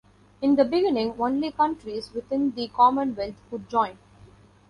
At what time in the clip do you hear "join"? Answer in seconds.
3.69-3.99